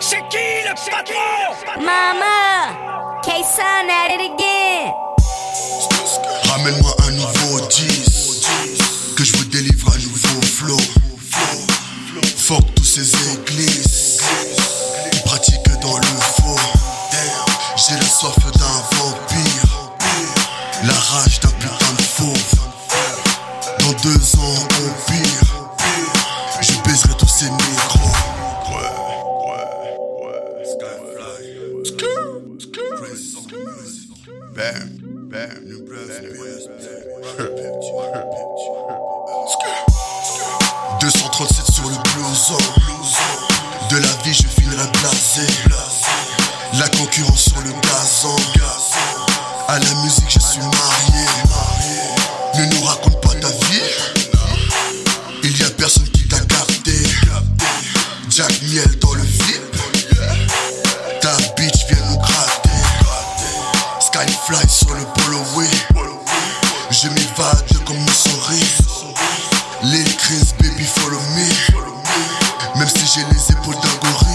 [0.00, 4.92] C'est qui le patron Mama, K-Sun at it again.
[6.50, 10.76] Ramène-moi un nouveau 10 Que je vous délivre un nouveau flow.
[12.36, 14.22] Fuck tous ces églises
[15.12, 16.02] Qui pratiquent dans le
[16.36, 16.60] faux.
[17.76, 19.92] J'ai la soif d'un vampire
[20.84, 22.54] La rage d'un putain de fauve
[23.80, 25.42] Dans deux ans au pire
[26.60, 27.97] Je baiserai tous ces micros
[34.54, 34.98] Bam,
[35.30, 36.34] bam, New Brunswick.
[41.00, 42.58] 237 sur le blouson.
[43.90, 45.46] De la vie, je finirai blasé.
[46.80, 48.36] La concurrence sur le gazon.
[49.68, 51.17] À la musique, je suis marié.
[64.48, 65.04] Skyfly sur le.
[66.90, 68.78] Je m'évade comme une souris.
[69.82, 72.78] Les Chris, baby, follow me.
[72.78, 74.28] Même si j'ai les épaules d'un gorille.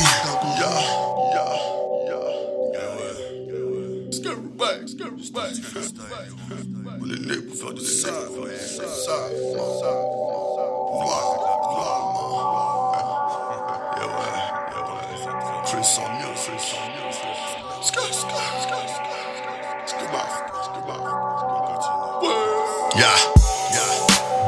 [22.96, 23.16] Yeah.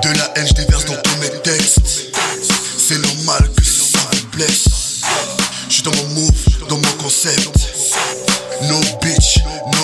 [0.02, 2.12] De la haine, je déverse dans tous mes textes.
[2.78, 5.02] C'est normal que ça me blesse.
[5.68, 7.50] Je suis dans mon move, dans mon concept.
[8.64, 9.40] No bitch,
[9.74, 9.75] no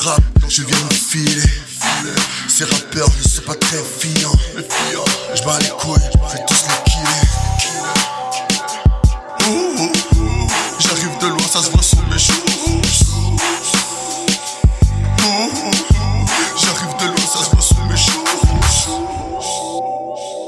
[0.00, 1.50] rap, je viens me filer.
[2.48, 4.32] Ces rappeurs ne sont pas très fiants.
[5.34, 7.26] Je bats les couilles, je vais tous les killer.
[10.78, 12.16] J'arrive de loin, ça se voit sur mes.
[15.22, 15.70] Ouh,
[16.56, 18.24] J'arrive de loin, ça se voit sur mes choux.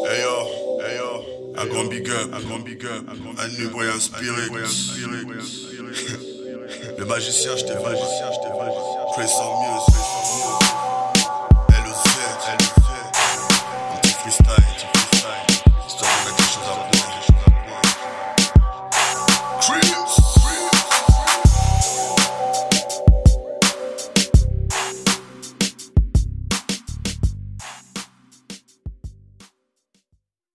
[0.09, 0.37] Hey yo,
[0.83, 1.11] hey yo,
[1.59, 3.05] un grand big up, un grand big up,
[3.39, 4.43] un nuboy inspiré.
[6.99, 7.75] Le magicien, je t'ai
[9.15, 10.22] Play some music.